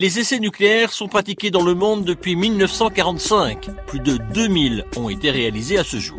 [0.00, 3.70] Les essais nucléaires sont pratiqués dans le monde depuis 1945.
[3.86, 6.18] Plus de 2000 ont été réalisés à ce jour.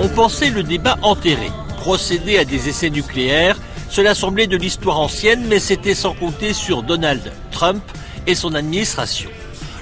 [0.00, 1.50] On pensait le débat enterré.
[1.78, 3.58] Procéder à des essais nucléaires,
[3.88, 7.82] cela semblait de l'histoire ancienne, mais c'était sans compter sur Donald Trump
[8.26, 9.30] et son administration.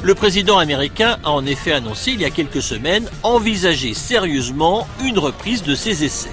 [0.07, 5.19] Le président américain a en effet annoncé il y a quelques semaines envisager sérieusement une
[5.19, 6.31] reprise de ces essais.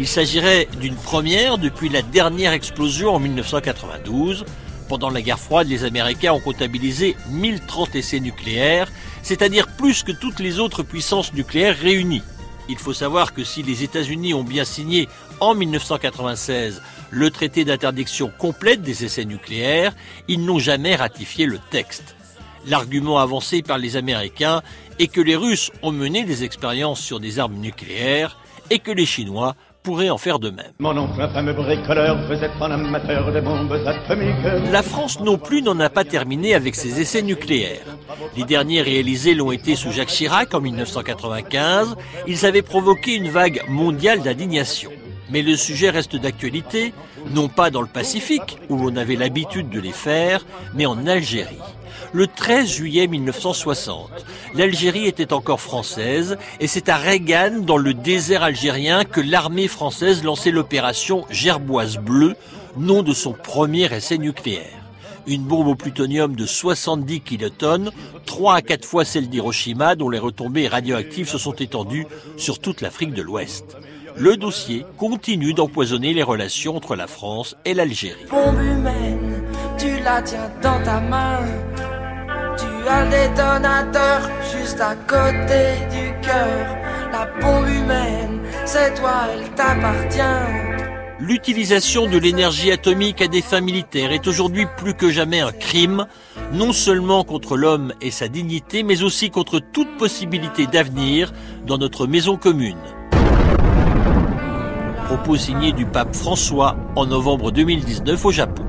[0.00, 4.44] Il s'agirait d'une première depuis la dernière explosion en 1992.
[4.88, 8.90] Pendant la guerre froide, les Américains ont comptabilisé 1030 essais nucléaires,
[9.22, 12.22] c'est-à-dire plus que toutes les autres puissances nucléaires réunies.
[12.68, 18.32] Il faut savoir que si les États-Unis ont bien signé en 1996 le traité d'interdiction
[18.36, 19.94] complète des essais nucléaires,
[20.26, 22.16] ils n'ont jamais ratifié le texte.
[22.66, 24.62] L'argument avancé par les Américains
[24.98, 28.38] est que les Russes ont mené des expériences sur des armes nucléaires
[28.70, 29.54] et que les Chinois
[29.84, 30.72] pourrait en faire de même.
[30.80, 34.72] Mon oncle, un fameux bricoleur, faisait un amateur de bombes atomiques.
[34.72, 37.86] La France non plus n'en a pas terminé avec ses essais nucléaires.
[38.36, 41.94] Les derniers réalisés l'ont été sous Jacques Chirac en 1995.
[42.26, 44.90] Ils avaient provoqué une vague mondiale d'indignation.
[45.30, 46.92] Mais le sujet reste d'actualité,
[47.30, 51.58] non pas dans le Pacifique, où l'on avait l'habitude de les faire, mais en Algérie
[52.12, 54.10] le 13 juillet 1960.
[54.54, 60.24] L'Algérie était encore française et c'est à Regan, dans le désert algérien, que l'armée française
[60.24, 62.34] lançait l'opération Gerboise Bleue,
[62.76, 64.82] nom de son premier essai nucléaire.
[65.26, 67.90] Une bombe au plutonium de 70 kilotonnes,
[68.26, 72.80] 3 à 4 fois celle d'Hiroshima, dont les retombées radioactives se sont étendues sur toute
[72.80, 73.76] l'Afrique de l'Ouest.
[74.18, 78.24] Le dossier continue d'empoisonner les relations entre la France et l'Algérie.
[78.30, 79.42] Bombe humaine,
[79.78, 81.40] tu la tiens dans ta main
[82.86, 86.76] le détonateur juste à côté du cœur.
[87.10, 90.20] La bombe humaine, c'est toi, elle t'appartient.
[91.18, 96.06] L'utilisation de l'énergie atomique à des fins militaires est aujourd'hui plus que jamais un crime,
[96.52, 101.32] non seulement contre l'homme et sa dignité, mais aussi contre toute possibilité d'avenir
[101.66, 102.76] dans notre maison commune.
[105.06, 108.64] Propos signé du pape François en novembre 2019 au Japon.